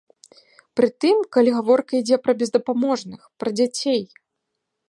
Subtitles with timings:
[0.79, 4.01] Пры тым, калі гаворка ідзе пра бездапаможных, пра дзяцей.